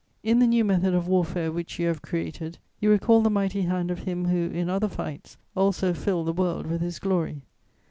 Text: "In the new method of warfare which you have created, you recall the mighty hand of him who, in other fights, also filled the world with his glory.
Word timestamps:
"In 0.23 0.39
the 0.39 0.47
new 0.47 0.65
method 0.65 0.95
of 0.95 1.07
warfare 1.07 1.51
which 1.51 1.77
you 1.77 1.85
have 1.85 2.01
created, 2.01 2.57
you 2.79 2.89
recall 2.89 3.21
the 3.21 3.29
mighty 3.29 3.61
hand 3.61 3.91
of 3.91 3.99
him 3.99 4.25
who, 4.25 4.49
in 4.51 4.67
other 4.67 4.89
fights, 4.89 5.37
also 5.55 5.93
filled 5.93 6.25
the 6.25 6.33
world 6.33 6.65
with 6.65 6.81
his 6.81 6.97
glory. 6.97 7.43